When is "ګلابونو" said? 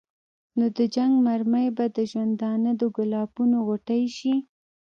2.97-3.57